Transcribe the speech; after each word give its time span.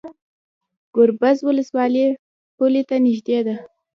ګربز 0.95 1.37
ولسوالۍ 1.45 2.05
پولې 2.57 2.81
ته 2.89 2.95
نږدې 3.05 3.39
ده؟ 3.47 3.55